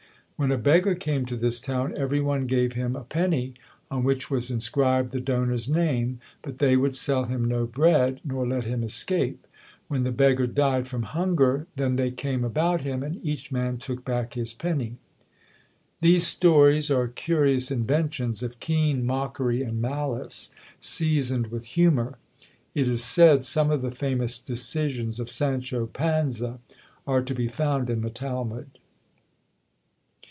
[0.37, 3.53] When a beggar came to this town, every one gave him a penny,
[3.91, 8.47] on which was inscribed the donor's name; but they would sell him no bread, nor
[8.47, 9.45] let him escape.
[9.87, 14.03] When the beggar died from hunger, then they came about him, and each man took
[14.03, 14.97] back his penny.
[16.01, 20.49] These stories are curious inventions of keen mockery and malice,
[20.79, 22.17] seasoned with humour.
[22.73, 26.57] It is said some of the famous decisions of Sancho Panza
[27.05, 28.79] are to be found in the Talmud.